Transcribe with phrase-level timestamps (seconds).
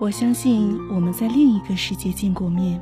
[0.00, 2.80] 我相信我们在另一个世界见过面，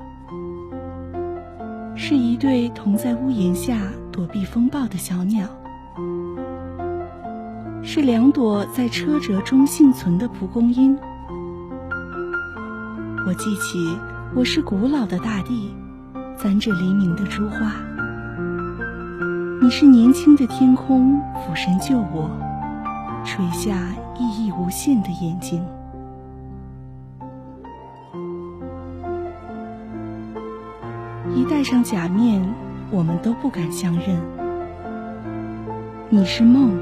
[1.94, 3.78] 是一对同在屋檐下
[4.10, 5.46] 躲避风暴的小鸟，
[7.82, 10.98] 是两朵在车辙中幸存的蒲公英。
[13.26, 13.78] 我记起，
[14.34, 15.70] 我是古老的大地，
[16.38, 17.72] 簪着黎明的珠花；
[19.60, 22.28] 你是年轻的天空，俯身救我，
[23.22, 23.76] 垂下
[24.18, 25.62] 熠熠无限的眼睛。
[31.34, 32.42] 一戴上假面，
[32.90, 34.20] 我们都不敢相认。
[36.10, 36.78] 你是梦，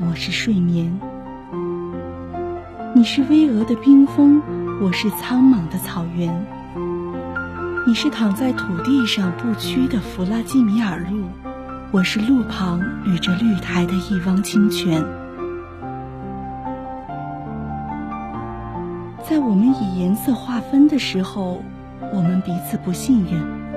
[0.00, 0.90] 我是睡眠；
[2.92, 4.42] 你是巍峨的冰峰，
[4.82, 6.28] 我是苍茫的草原；
[7.86, 11.22] 你是躺在土地上不屈的弗拉基米尔路，
[11.92, 15.04] 我是路旁绿着绿苔的一汪清泉。
[19.22, 21.62] 在我们以颜色划分的时候，
[22.12, 23.67] 我们彼此不信任。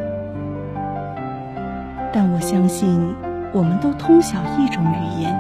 [2.14, 3.16] 但我相信，
[3.54, 5.34] 我们都通晓一种语言。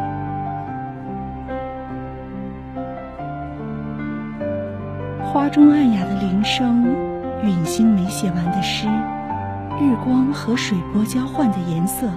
[5.23, 6.85] 花中暗哑的铃声，
[7.43, 8.87] 陨星没写完的诗，
[9.79, 12.07] 日光和水波交换的颜色，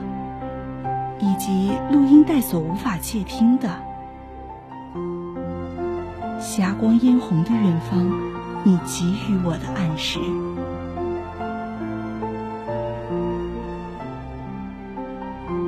[1.19, 3.69] 以及录音带所无法窃听的，
[6.41, 8.05] 霞光嫣红的远方，
[8.63, 10.19] 你给予我的暗示。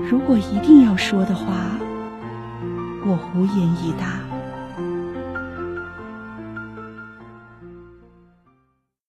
[0.09, 1.77] 如果一定要说的话，
[3.05, 4.21] 我无言以答。